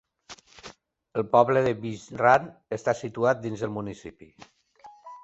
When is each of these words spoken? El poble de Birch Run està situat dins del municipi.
El 1.21 1.25
poble 1.35 1.61
de 1.67 1.73
Birch 1.83 2.07
Run 2.21 2.47
està 2.79 2.97
situat 3.03 3.45
dins 3.45 3.65
del 3.67 3.73
municipi. 3.77 4.31